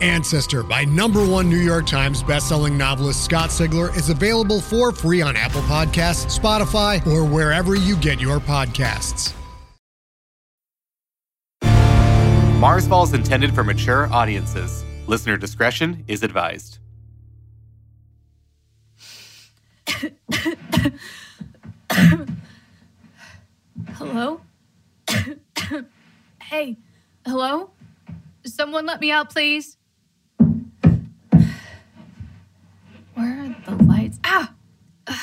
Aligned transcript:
Ancestor 0.00 0.62
by 0.62 0.84
number 0.84 1.26
one 1.26 1.48
New 1.48 1.58
York 1.58 1.86
Times 1.86 2.22
bestselling 2.22 2.76
novelist 2.76 3.24
Scott 3.24 3.50
Sigler 3.50 3.94
is 3.96 4.08
available 4.08 4.60
for 4.60 4.92
free 4.92 5.22
on 5.22 5.36
Apple 5.36 5.62
Podcasts, 5.62 6.38
Spotify, 6.38 7.06
or 7.06 7.24
wherever 7.24 7.74
you 7.74 7.96
get 7.96 8.20
your 8.20 8.38
podcasts. 8.38 9.34
Marsfall 12.60 13.04
is 13.04 13.14
intended 13.14 13.54
for 13.54 13.64
mature 13.64 14.06
audiences. 14.12 14.84
Listener 15.06 15.38
discretion 15.38 16.04
is 16.08 16.22
advised. 16.22 16.78
Hello? 23.94 24.40
hey, 26.42 26.76
hello? 27.26 27.70
Someone 28.44 28.86
let 28.86 29.00
me 29.00 29.10
out, 29.10 29.30
please. 29.30 29.76
Where 33.20 33.44
are 33.44 33.54
the 33.66 33.84
lights? 33.84 34.18
Ah! 34.24 34.54
Ugh. 35.06 35.16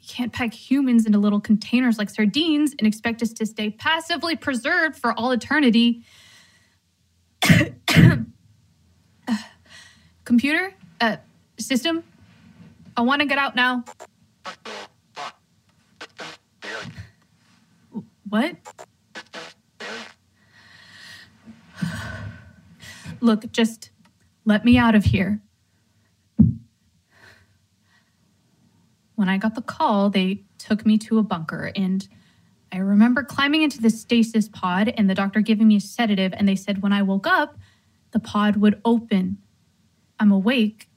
You 0.00 0.08
can't 0.08 0.32
pack 0.32 0.52
humans 0.52 1.06
into 1.06 1.20
little 1.20 1.40
containers 1.40 1.96
like 1.96 2.10
sardines 2.10 2.74
and 2.76 2.88
expect 2.88 3.22
us 3.22 3.32
to 3.34 3.46
stay 3.46 3.70
passively 3.70 4.34
preserved 4.34 4.96
for 4.96 5.12
all 5.12 5.30
eternity. 5.30 6.02
Computer? 10.24 10.74
Uh, 11.00 11.18
system? 11.56 12.02
I 12.96 13.02
want 13.02 13.20
to 13.20 13.28
get 13.28 13.38
out 13.38 13.54
now. 13.54 13.84
What? 18.28 18.56
Look, 23.20 23.52
just 23.52 23.90
let 24.44 24.64
me 24.64 24.76
out 24.76 24.96
of 24.96 25.04
here. 25.04 25.40
I 29.30 29.38
got 29.38 29.54
the 29.54 29.62
call, 29.62 30.10
they 30.10 30.42
took 30.58 30.84
me 30.84 30.98
to 30.98 31.18
a 31.18 31.22
bunker, 31.22 31.72
and 31.74 32.06
I 32.72 32.78
remember 32.78 33.22
climbing 33.22 33.62
into 33.62 33.80
the 33.80 33.90
stasis 33.90 34.48
pod 34.48 34.92
and 34.96 35.10
the 35.10 35.14
doctor 35.14 35.40
giving 35.40 35.68
me 35.68 35.76
a 35.76 35.80
sedative, 35.80 36.32
and 36.34 36.48
they 36.48 36.56
said 36.56 36.82
when 36.82 36.92
I 36.92 37.02
woke 37.02 37.26
up, 37.26 37.56
the 38.12 38.20
pod 38.20 38.56
would 38.56 38.80
open. 38.84 39.38
I'm 40.18 40.32
awake, 40.32 40.88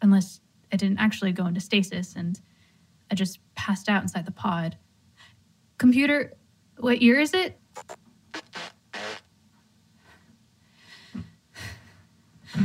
unless 0.00 0.40
I 0.72 0.76
didn't 0.76 0.98
actually 0.98 1.32
go 1.32 1.46
into 1.46 1.60
stasis, 1.60 2.14
and 2.16 2.40
I 3.10 3.14
just 3.14 3.38
passed 3.54 3.88
out 3.88 4.02
inside 4.02 4.26
the 4.26 4.32
pod. 4.32 4.76
Computer, 5.78 6.34
what 6.78 7.00
year 7.02 7.20
is 7.20 7.32
it? 7.34 7.58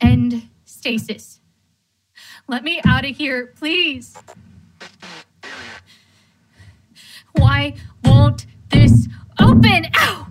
End 0.00 0.48
stasis. 0.64 1.40
Let 2.46 2.62
me 2.62 2.80
out 2.84 3.04
of 3.04 3.16
here, 3.16 3.52
please. 3.56 4.16
Why 7.64 7.74
won't 8.04 8.44
this 8.68 9.08
open? 9.40 9.86
Ow! 9.96 10.26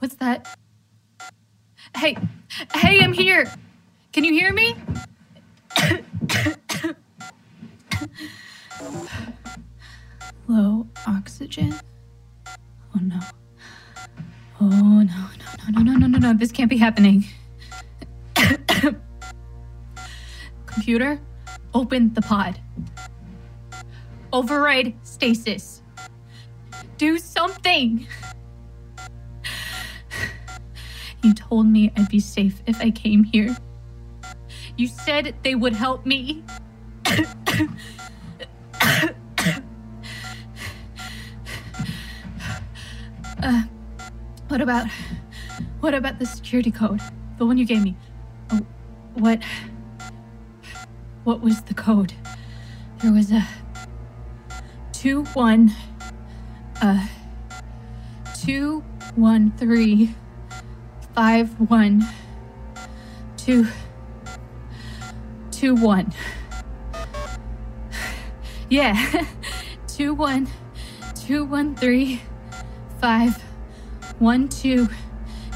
What's 0.00 0.16
that? 0.16 0.58
Hey, 1.96 2.16
hey, 2.74 2.98
I'm 3.00 3.12
here. 3.12 3.48
Can 4.12 4.24
you 4.24 4.32
hear 4.32 4.52
me? 4.52 4.74
Low 10.48 10.88
oxygen. 11.06 11.76
Oh 12.48 13.00
no. 13.00 13.20
Oh 14.60 14.68
no, 14.68 15.02
no, 15.04 15.28
no, 15.68 15.80
no, 15.80 15.82
no, 15.82 15.92
no, 15.94 16.06
no, 16.08 16.18
no. 16.18 16.34
This 16.34 16.50
can't 16.50 16.68
be 16.70 16.78
happening. 16.78 17.24
Computer, 20.66 21.20
open 21.74 22.12
the 22.14 22.22
pod. 22.22 22.60
Override 24.32 24.94
stasis. 25.02 25.82
Do 26.96 27.18
something. 27.18 28.06
You 31.22 31.34
told 31.34 31.66
me 31.66 31.92
I'd 31.96 32.08
be 32.08 32.18
safe 32.18 32.62
if 32.66 32.80
I 32.80 32.90
came 32.90 33.22
here. 33.24 33.56
You 34.76 34.88
said 34.88 35.36
they 35.42 35.54
would 35.54 35.74
help 35.74 36.04
me. 36.04 36.42
uh, 43.42 43.62
what 44.48 44.60
about 44.60 44.88
what 45.80 45.94
about 45.94 46.18
the 46.18 46.26
security 46.26 46.70
code? 46.70 47.00
The 47.38 47.46
one 47.46 47.56
you 47.56 47.64
gave 47.64 47.82
me. 47.82 47.96
Oh, 48.50 48.66
what 49.14 49.40
what 51.24 51.40
was 51.40 51.62
the 51.62 51.74
code? 51.74 52.14
There 52.98 53.12
was 53.12 53.30
a 53.30 53.46
two 54.92 55.24
one 55.34 55.72
uh 56.80 57.06
two 58.38 58.80
one 59.14 59.52
three 59.52 60.14
five 61.14 61.48
one 61.70 62.06
two 63.36 63.66
two 65.50 65.74
one. 65.74 66.12
Yeah. 68.68 69.26
two 69.86 70.14
one 70.14 70.48
two 71.14 71.44
one 71.44 71.74
three 71.76 72.22
five 73.00 73.42
one 74.18 74.48
two 74.48 74.88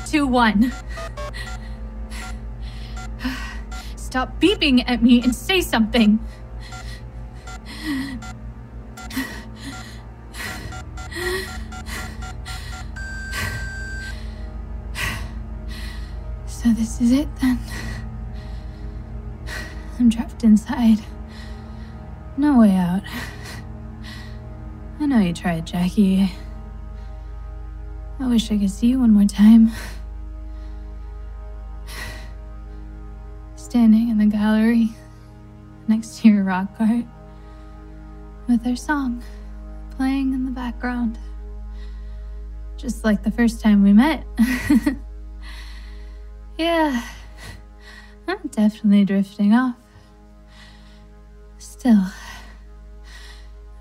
two 0.05 0.27
one. 0.27 0.73
Stop 4.07 4.41
beeping 4.41 4.85
at 4.87 5.03
me 5.03 5.21
and 5.21 5.35
say 5.35 5.61
something. 5.61 6.21
So 16.47 16.71
this 16.71 17.01
is 17.01 17.11
it 17.11 17.29
then. 17.41 17.59
I'm 19.99 20.09
trapped 20.09 20.45
inside. 20.45 21.01
No 22.37 22.61
way 22.61 22.77
out. 22.77 23.03
I 25.01 25.07
know 25.07 25.19
you 25.19 25.33
tried, 25.33 25.67
Jackie. 25.67 26.33
I 28.21 28.29
wish 28.29 28.53
I 28.53 28.57
could 28.57 28.71
see 28.71 28.87
you 28.87 29.01
one 29.01 29.11
more 29.11 29.27
time. 29.27 29.73
Gallery 34.47 34.91
next 35.89 36.21
to 36.21 36.29
your 36.29 36.45
rock 36.45 36.69
art 36.79 37.05
with 38.47 38.65
our 38.65 38.77
song 38.77 39.21
playing 39.97 40.33
in 40.33 40.45
the 40.45 40.53
background. 40.53 41.19
Just 42.77 43.03
like 43.03 43.25
the 43.25 43.31
first 43.33 43.61
time 43.61 43.83
we 43.83 43.93
met. 43.93 44.25
yeah, 46.59 47.03
I'm 48.29 48.47
definitely 48.53 49.05
drifting 49.05 49.53
off. 49.53 49.75
Still, 51.59 52.05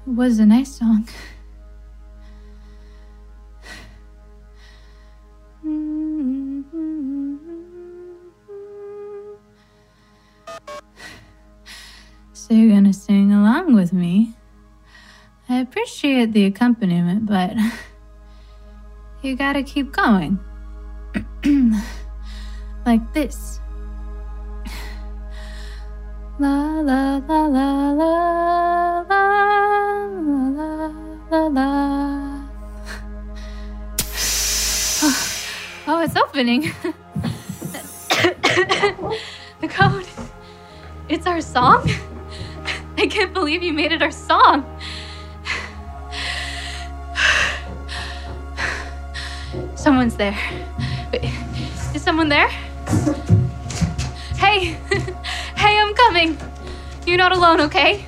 it 0.08 0.16
was 0.16 0.40
a 0.40 0.48
nice 0.48 0.80
song. 0.80 1.08
Along 13.66 13.76
with 13.76 13.94
me? 13.94 14.34
I 15.50 15.60
appreciate 15.60 16.34
the 16.34 16.46
accompaniment, 16.46 17.26
but 17.26 17.56
you 19.22 19.36
gotta 19.36 19.64
keep 19.64 19.92
going. 19.92 20.40
like 22.86 23.14
this. 23.14 23.60
La 26.38 26.82
la 26.82 27.22
la 27.28 27.46
la 27.46 27.92
la 27.92 29.02
la 29.02 29.22
la 30.50 30.92
la 31.32 31.48
la. 31.48 32.48
Oh, 35.02 35.16
oh, 35.88 36.02
it's 36.02 36.16
opening. 36.16 36.72
The 39.62 39.68
code. 39.70 40.06
It's 41.08 41.26
our 41.26 41.40
song. 41.42 41.90
I 43.06 43.08
can't 43.08 43.34
believe 43.36 43.62
you 43.62 43.72
made 43.72 43.92
it 43.92 44.02
our 44.02 44.10
song. 44.10 44.66
Someone's 49.76 50.16
there. 50.16 50.36
Wait, 51.14 51.32
is 51.94 52.02
someone 52.02 52.30
there? 52.30 52.48
Hey, 54.38 54.70
hey, 55.56 55.78
I'm 55.78 55.94
coming. 55.94 56.36
You're 57.06 57.20
not 57.20 57.32
alone, 57.32 57.62
okay? 57.62 58.08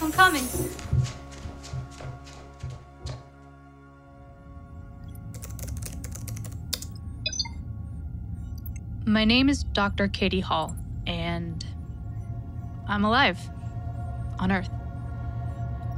I'm 0.00 0.10
coming. 0.10 0.44
My 9.04 9.26
name 9.26 9.50
is 9.50 9.64
Dr. 9.64 10.08
Katie 10.08 10.40
Hall, 10.40 10.74
I'm 12.90 13.04
alive 13.04 13.38
on 14.40 14.50
Earth. 14.50 14.68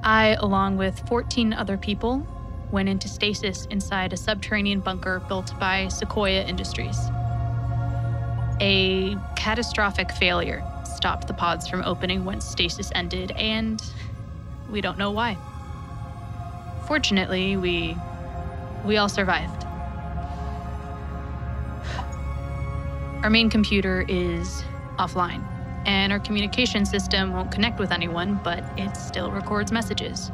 I, 0.05 0.37
along 0.39 0.77
with 0.77 1.00
14 1.09 1.55
other 1.55 1.79
people, 1.79 2.27
went 2.71 2.91
into 2.91 3.09
stasis 3.09 3.65
inside 3.71 4.12
a 4.12 4.17
subterranean 4.19 4.81
bunker 4.81 5.21
built 5.27 5.59
by 5.59 5.89
Sequoia 5.89 6.44
Industries. 6.44 6.99
A 8.61 9.17
catastrophic 9.37 10.12
failure 10.12 10.62
stopped 10.85 11.29
the 11.29 11.35
pods 11.35 11.67
from 11.67 11.83
opening 11.83 12.27
once 12.27 12.47
stasis 12.47 12.93
ended, 12.95 13.31
and 13.33 13.83
we 14.71 14.83
don't 14.83 14.99
know 14.99 15.12
why. 15.12 15.38
Fortunately, 16.87 17.56
we 17.56 17.97
we 18.85 18.99
all 18.99 19.09
survived. 19.09 19.65
Our 23.25 23.31
main 23.31 23.49
computer 23.49 24.05
is 24.09 24.62
offline, 24.99 25.43
and 25.93 26.11
our 26.11 26.19
communication 26.19 26.87
system 26.87 27.35
won't 27.35 27.50
connect 27.53 27.79
with 27.79 27.93
anyone, 27.93 28.41
but 28.43 28.65
it 28.79 28.97
still 28.97 29.31
records 29.31 29.71
messages. 29.71 30.33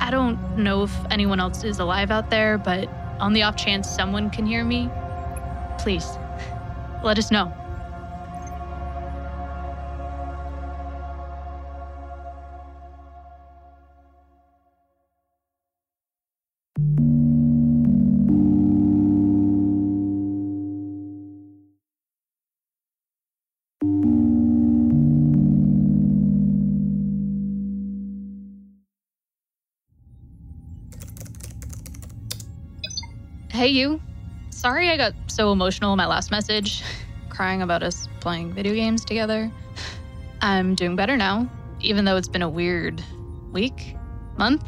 I 0.00 0.10
don't 0.10 0.58
know 0.58 0.82
if 0.82 0.92
anyone 1.12 1.38
else 1.38 1.62
is 1.62 1.78
alive 1.78 2.10
out 2.10 2.28
there, 2.28 2.58
but 2.58 2.88
on 3.20 3.34
the 3.34 3.44
off 3.44 3.54
chance 3.54 3.88
someone 3.88 4.30
can 4.30 4.46
hear 4.46 4.64
me, 4.64 4.90
please 5.78 6.08
let 7.04 7.18
us 7.18 7.30
know. 7.30 7.52
Hey, 33.58 33.70
you. 33.70 34.00
Sorry 34.50 34.88
I 34.88 34.96
got 34.96 35.14
so 35.26 35.50
emotional 35.50 35.92
in 35.92 35.96
my 35.96 36.06
last 36.06 36.30
message, 36.30 36.84
crying 37.28 37.60
about 37.60 37.82
us 37.82 38.06
playing 38.20 38.52
video 38.52 38.72
games 38.72 39.04
together. 39.04 39.50
I'm 40.40 40.76
doing 40.76 40.94
better 40.94 41.16
now, 41.16 41.50
even 41.80 42.04
though 42.04 42.16
it's 42.16 42.28
been 42.28 42.42
a 42.42 42.48
weird 42.48 43.02
week, 43.50 43.96
month. 44.36 44.62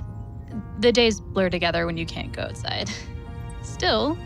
The 0.80 0.90
days 0.90 1.20
blur 1.20 1.50
together 1.50 1.86
when 1.86 1.98
you 1.98 2.04
can't 2.04 2.32
go 2.32 2.42
outside. 2.42 2.90
Still, 3.62 4.18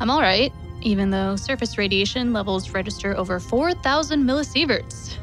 I'm 0.00 0.10
all 0.10 0.20
right, 0.20 0.52
even 0.80 1.10
though 1.10 1.36
surface 1.36 1.78
radiation 1.78 2.32
levels 2.32 2.70
register 2.70 3.16
over 3.16 3.38
4,000 3.38 4.24
millisieverts. 4.24 5.14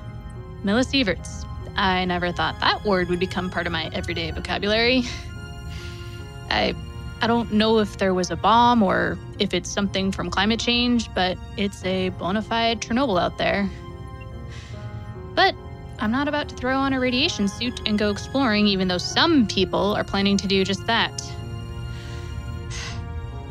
Millisieverts. 0.63 1.45
I 1.75 2.05
never 2.05 2.31
thought 2.31 2.61
that 2.61 2.85
word 2.85 3.09
would 3.09 3.19
become 3.19 3.49
part 3.49 3.67
of 3.67 3.73
my 3.73 3.89
everyday 3.91 4.31
vocabulary. 4.31 5.03
I 6.49 6.73
I 7.25 7.27
don't 7.27 7.53
know 7.53 7.79
if 7.79 7.97
there 7.97 8.13
was 8.13 8.29
a 8.29 8.35
bomb 8.35 8.83
or 8.83 9.17
if 9.39 9.55
it's 9.55 9.67
something 9.67 10.11
from 10.11 10.29
climate 10.29 10.59
change, 10.59 11.11
but 11.15 11.39
it's 11.57 11.83
a 11.83 12.09
bona 12.09 12.43
fide 12.43 12.81
Chernobyl 12.81 13.19
out 13.19 13.39
there. 13.39 13.67
But 15.33 15.55
I'm 15.97 16.11
not 16.11 16.27
about 16.27 16.49
to 16.49 16.55
throw 16.55 16.77
on 16.77 16.93
a 16.93 16.99
radiation 16.99 17.47
suit 17.47 17.81
and 17.87 17.97
go 17.97 18.11
exploring, 18.11 18.67
even 18.67 18.87
though 18.87 18.99
some 18.99 19.47
people 19.47 19.95
are 19.95 20.03
planning 20.03 20.37
to 20.37 20.45
do 20.45 20.63
just 20.63 20.85
that. 20.85 21.19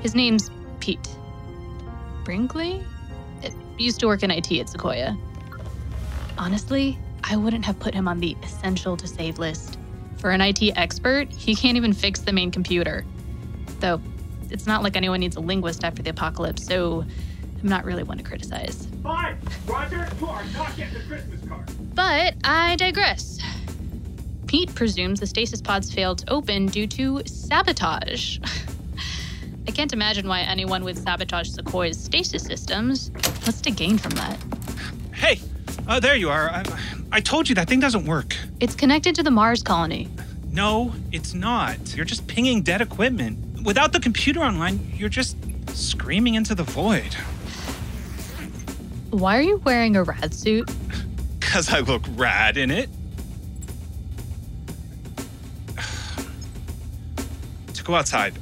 His 0.03 0.15
name's 0.15 0.53
Pete. 0.79 1.09
Brinkley? 2.23 2.87
It 3.43 3.53
used 3.77 3.99
to 3.99 4.07
work 4.07 4.23
in 4.23 4.31
IT 4.31 4.53
at 4.53 4.69
Sequoia. 4.69 5.17
Honestly, 6.39 6.97
I 7.25 7.35
wouldn't 7.35 7.65
have 7.65 7.81
put 7.81 7.93
him 7.93 8.07
on 8.07 8.21
the 8.21 8.37
essential 8.45 8.97
to 8.99 9.09
save 9.09 9.41
list. 9.41 9.79
For 10.19 10.31
an 10.31 10.41
IT 10.41 10.63
expert, 10.77 11.33
he 11.33 11.57
can't 11.57 11.77
even 11.77 11.93
fix 11.93 12.21
the 12.21 12.33
main 12.33 12.53
computer 12.53 13.05
though 13.85 14.01
it's 14.51 14.67
not 14.67 14.83
like 14.83 14.97
anyone 14.97 15.21
needs 15.21 15.37
a 15.37 15.41
linguist 15.41 15.85
after 15.85 16.03
the 16.03 16.11
apocalypse, 16.11 16.65
so 16.65 17.05
I'm 17.63 17.69
not 17.69 17.85
really 17.85 18.03
one 18.03 18.17
to 18.19 18.25
criticize. 18.25 18.89
Fine, 19.03 19.37
Roger, 19.67 20.09
you 20.21 20.27
are 20.27 20.45
not 20.55 20.75
getting 20.77 20.95
the 20.95 21.01
Christmas 21.01 21.47
card. 21.49 21.71
But 21.95 22.35
I 22.45 22.77
digress. 22.77 23.41
Pete 24.47 24.75
presumes 24.75 25.21
the 25.21 25.27
stasis 25.27 25.61
pods 25.61 25.93
failed 25.93 26.19
to 26.19 26.33
open 26.33 26.67
due 26.67 26.87
to 26.87 27.23
sabotage. 27.27 28.39
I 29.69 29.71
can't 29.71 29.93
imagine 29.93 30.29
why 30.29 30.41
anyone 30.41 30.85
would 30.85 30.97
sabotage 30.97 31.51
Sequoia's 31.51 31.99
stasis 31.99 32.43
systems. 32.43 33.11
What's 33.45 33.61
to 33.63 33.71
gain 33.71 33.99
from 33.99 34.13
that? 34.13 34.39
Hey, 35.13 35.41
uh, 35.89 36.01
there 36.01 36.17
you 36.17 36.31
are. 36.31 36.51
I, 36.51 36.65
I 37.13 37.21
told 37.21 37.49
you 37.49 37.55
that 37.57 37.69
thing 37.69 37.81
doesn't 37.81 38.05
work. 38.05 38.37
It's 38.61 38.75
connected 38.75 39.15
to 39.17 39.23
the 39.23 39.31
Mars 39.31 39.63
colony. 39.63 40.09
No, 40.51 40.93
it's 41.11 41.35
not. 41.35 41.97
You're 41.97 42.05
just 42.05 42.27
pinging 42.29 42.63
dead 42.63 42.81
equipment 42.81 43.54
without 43.65 43.93
the 43.93 44.01
computer 44.01 44.41
online, 44.41 44.93
you're 44.95 45.09
just 45.09 45.37
screaming 45.71 46.35
into 46.35 46.55
the 46.55 46.63
void. 46.63 47.15
Why 49.11 49.39
are 49.39 49.43
you 49.43 49.57
wearing 49.59 49.97
a 49.97 50.05
rad 50.05 50.35
suit? 50.35 50.71
Because 51.41 51.73
I 51.73 51.81
look 51.81 52.03
rad 52.15 52.57
in 52.57 52.71
it. 52.71 52.91
to 57.75 57.85
go 57.85 57.95
outside. 57.95 58.35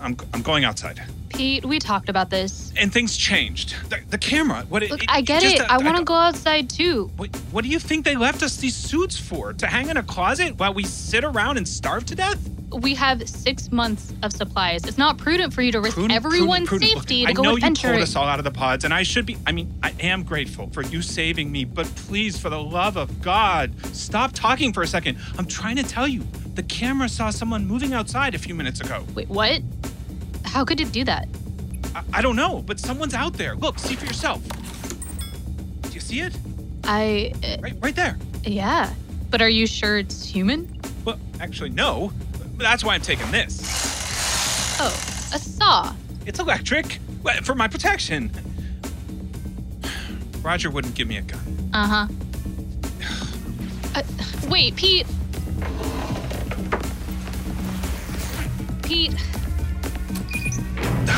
I'm, 0.00 0.16
I'm 0.32 0.42
going 0.42 0.64
outside. 0.64 1.00
Pete, 1.28 1.64
we 1.64 1.78
talked 1.78 2.08
about 2.08 2.30
this. 2.30 2.72
And 2.76 2.92
things 2.92 3.16
changed. 3.16 3.74
The, 3.88 4.00
the 4.10 4.18
camera. 4.18 4.64
What? 4.68 4.82
Look, 4.88 5.02
it, 5.02 5.10
I 5.10 5.20
get 5.20 5.42
it. 5.42 5.60
I 5.60 5.78
want 5.78 5.96
to 5.96 6.04
go 6.04 6.14
outside 6.14 6.68
too. 6.68 7.10
What, 7.16 7.34
what 7.50 7.64
do 7.64 7.70
you 7.70 7.78
think 7.78 8.04
they 8.04 8.16
left 8.16 8.42
us 8.42 8.56
these 8.56 8.76
suits 8.76 9.18
for? 9.18 9.52
To 9.52 9.66
hang 9.66 9.88
in 9.88 9.96
a 9.96 10.02
closet 10.02 10.58
while 10.58 10.74
we 10.74 10.84
sit 10.84 11.24
around 11.24 11.56
and 11.56 11.66
starve 11.66 12.04
to 12.06 12.14
death? 12.14 12.38
We 12.72 12.94
have 12.94 13.28
six 13.28 13.72
months 13.72 14.12
of 14.22 14.32
supplies. 14.32 14.84
It's 14.84 14.96
not 14.98 15.18
prudent 15.18 15.52
for 15.52 15.60
you 15.62 15.72
to 15.72 15.80
risk 15.80 15.94
Prudent, 15.94 16.12
everyone's 16.14 16.68
prudent, 16.68 16.92
prudent. 16.92 17.08
safety 17.08 17.20
Look, 17.22 17.26
to 17.26 17.30
I 17.30 17.34
go 17.34 17.42
know 17.42 17.56
you 17.56 17.74
pulled 17.74 18.00
us 18.02 18.14
all 18.16 18.26
out 18.26 18.38
of 18.38 18.44
the 18.44 18.50
pods, 18.52 18.84
and 18.84 18.94
I 18.94 19.02
should 19.02 19.26
be. 19.26 19.36
I 19.46 19.52
mean, 19.52 19.72
I 19.82 19.92
am 20.00 20.22
grateful 20.22 20.68
for 20.70 20.82
you 20.82 21.02
saving 21.02 21.50
me, 21.50 21.64
but 21.64 21.86
please, 21.96 22.38
for 22.38 22.48
the 22.48 22.62
love 22.62 22.96
of 22.96 23.20
God, 23.22 23.72
stop 23.94 24.32
talking 24.32 24.72
for 24.72 24.82
a 24.82 24.86
second. 24.86 25.18
I'm 25.38 25.46
trying 25.46 25.76
to 25.76 25.82
tell 25.82 26.06
you. 26.06 26.24
The 26.54 26.62
camera 26.64 27.08
saw 27.08 27.30
someone 27.30 27.66
moving 27.66 27.92
outside 27.92 28.34
a 28.34 28.38
few 28.38 28.54
minutes 28.54 28.80
ago. 28.80 29.04
Wait, 29.14 29.28
what? 29.28 29.62
How 30.44 30.64
could 30.64 30.80
it 30.80 30.92
do 30.92 31.04
that? 31.04 31.28
I, 31.94 32.02
I 32.14 32.22
don't 32.22 32.36
know, 32.36 32.62
but 32.66 32.78
someone's 32.80 33.14
out 33.14 33.34
there. 33.34 33.54
Look, 33.56 33.78
see 33.78 33.94
for 33.94 34.04
yourself. 34.04 34.42
Do 35.82 35.90
you 35.90 36.00
see 36.00 36.20
it? 36.20 36.36
I. 36.84 37.32
Uh, 37.42 37.56
Right, 37.62 37.74
right 37.80 37.96
there. 37.96 38.16
yeah. 38.44 38.92
But 39.30 39.40
are 39.42 39.48
you 39.48 39.66
sure 39.66 39.98
it's 39.98 40.24
human? 40.26 40.68
Well, 41.04 41.18
actually, 41.40 41.70
no. 41.70 42.12
But 42.60 42.64
that's 42.64 42.84
why 42.84 42.94
I'm 42.94 43.00
taking 43.00 43.30
this. 43.30 43.58
Oh, 44.78 44.88
a 45.34 45.38
saw. 45.38 45.94
It's 46.26 46.38
electric 46.40 46.98
Well, 47.22 47.40
for 47.42 47.54
my 47.54 47.66
protection. 47.68 48.30
Roger 50.42 50.68
wouldn't 50.68 50.94
give 50.94 51.08
me 51.08 51.16
a 51.16 51.22
gun. 51.22 51.70
Uh 51.72 51.86
huh. 51.86 52.06
Uh, 53.94 54.02
wait, 54.50 54.76
Pete. 54.76 55.06
Pete. 58.82 59.14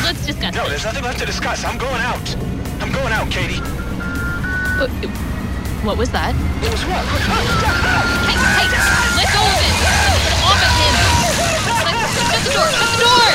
Let's 0.04 0.24
discuss 0.24 0.54
No, 0.54 0.68
there's 0.68 0.84
nothing 0.84 1.02
left 1.02 1.18
to 1.18 1.26
discuss. 1.26 1.64
I'm 1.64 1.76
going 1.76 2.02
out. 2.02 2.36
I'm 2.80 2.92
going 2.92 3.12
out, 3.12 3.28
Katie. 3.32 3.58
Uh, 3.58 4.86
What 5.82 5.98
was 5.98 6.10
that? 6.10 6.36
It 6.62 6.70
was 6.70 6.84
what? 6.84 7.04
Hey, 8.30 8.38
hey, 8.38 9.16
let 9.16 9.32
go 9.34 9.40
of 9.42 10.08
it! 10.08 10.11
Door! 12.52 12.66
The 12.66 12.98
door! 13.00 13.32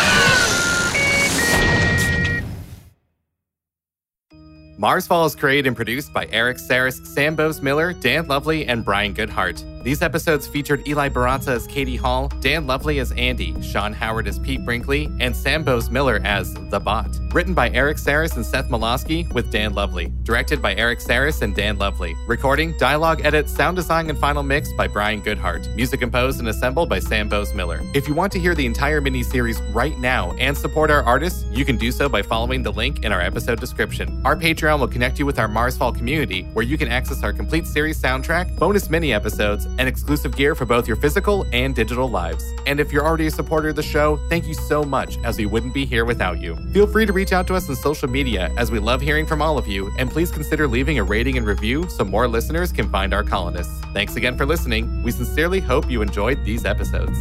Marsfall 4.80 5.26
is 5.26 5.36
created 5.36 5.66
and 5.66 5.76
produced 5.76 6.14
by 6.14 6.28
Erik 6.28 6.58
Saras, 6.58 7.04
Sam 7.06 7.36
Boase-Miller, 7.36 7.94
Dan 7.94 8.28
Lovley, 8.28 8.68
and 8.68 8.86
Brian 8.86 9.16
Goodheart. 9.16 9.64
These 9.84 10.02
episodes 10.02 10.48
featured 10.48 10.88
Eli 10.88 11.10
Barraza 11.10 11.50
as 11.50 11.68
Katie 11.68 11.96
Hall, 11.96 12.30
Dan 12.42 12.68
Lovley 12.68 13.00
as 13.00 13.12
ANDI, 13.14 13.64
Sean 13.64 13.94
Howard 13.94 14.28
as 14.28 14.40
Pete 14.40 14.66
Brinkley, 14.66 15.10
and 15.20 15.36
Sam 15.36 15.64
Boase-Miller 15.64 16.20
as 16.24 16.54
The 16.70 16.80
Bot. 16.80 17.08
Written 17.32 17.54
by 17.54 17.70
Erik 17.70 17.98
Saras 17.98 18.36
and 18.36 18.46
Seth 18.46 18.70
Mlawski 18.70 19.32
with 19.34 19.52
Dan 19.52 19.74
Lovley. 19.74 20.12
Directed 20.24 20.62
by 20.62 20.76
Erik 20.76 21.00
Saras 21.00 21.42
and 21.42 21.56
Dan 21.56 21.78
Lovley. 21.78 22.16
Recording, 22.28 22.78
dialogue 22.78 23.22
edit, 23.24 23.50
sound 23.50 23.78
design, 23.78 24.10
and 24.10 24.18
final 24.18 24.44
mix 24.44 24.74
by 24.74 24.88
Brian 24.88 25.22
Goodheart. 25.22 25.74
Music 25.76 26.00
composed 26.00 26.40
and 26.40 26.50
assembled 26.50 26.90
by 26.90 27.00
Sam 27.00 27.30
Boase-Miller. 27.30 27.82
If 27.94 28.08
you 28.08 28.14
want 28.14 28.32
to 28.34 28.40
hear 28.40 28.56
the 28.56 28.66
entire 28.66 29.00
miniseries 29.00 29.62
right 29.74 29.98
now 30.00 30.34
and 30.34 30.58
support 30.58 30.90
our 30.90 31.04
artists, 31.04 31.46
you 31.52 31.64
can 31.64 31.78
do 31.78 31.92
so 31.92 32.10
by 32.10 32.22
following 32.22 32.64
the 32.64 32.72
link 32.72 33.04
in 33.04 33.12
our 33.12 33.22
episode 33.22 33.60
description. 33.60 34.22
Our 34.26 34.36
Patreon 34.36 34.80
will 34.80 34.88
connect 34.88 35.20
you 35.20 35.26
with 35.26 35.40
our 35.40 35.48
Marsfall 35.48 35.96
community, 35.96 36.44
where 36.54 36.66
you 36.66 36.78
can 36.78 36.88
access 36.88 37.24
our 37.24 37.32
complete 37.32 37.68
series 37.68 38.02
soundtrack, 38.02 38.58
bonus 38.58 38.90
mini 38.90 39.14
episodes, 39.14 39.67
and 39.78 39.82
exclusive 39.82 40.36
gear 40.36 40.56
for 40.56 40.66
both 40.66 40.88
your 40.88 40.98
physical 40.98 41.46
and 41.54 41.76
digital 41.76 42.10
lives. 42.10 42.44
And 42.66 42.80
if 42.80 42.92
you're 42.92 43.06
already 43.06 43.28
a 43.28 43.32
supporter 43.32 43.70
of 43.70 43.76
the 43.76 43.84
show, 43.84 44.18
thank 44.30 44.48
you 44.48 44.54
so 44.54 44.84
much, 44.84 45.18
as 45.24 45.38
we 45.38 45.46
wouldn't 45.46 45.74
be 45.74 45.86
here 45.86 46.06
without 46.06 46.40
you. 46.40 46.56
Feel 46.74 46.88
free 46.88 47.06
to 47.06 47.14
reach 47.14 47.34
out 47.34 47.48
to 47.48 47.56
us 47.56 47.70
on 47.70 47.76
social 47.76 48.10
media, 48.10 48.52
as 48.58 48.72
we 48.72 48.80
love 48.80 49.02
hearing 49.02 49.26
from 49.26 49.42
all 49.42 49.58
of 49.58 49.68
you, 49.68 49.92
and 49.98 50.10
please 50.10 50.32
consider 50.32 50.68
leaving 50.68 51.00
a 51.00 51.04
rating 51.04 51.38
and 51.38 51.46
review 51.46 51.88
so 51.90 52.04
more 52.04 52.28
listeners 52.28 52.72
can 52.72 52.90
find 52.90 53.14
our 53.14 53.24
colonists. 53.24 53.82
Thanks 53.94 54.16
again 54.16 54.38
for 54.38 54.46
listening. 54.46 55.04
We 55.04 55.12
sincerely 55.12 55.60
hope 55.60 55.90
you 55.90 56.02
enjoyed 56.02 56.44
these 56.44 56.66
episodes. 56.66 57.18